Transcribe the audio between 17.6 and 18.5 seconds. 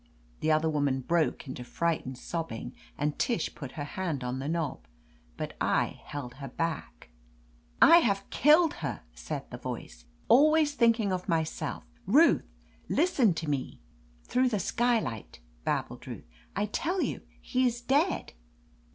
is dead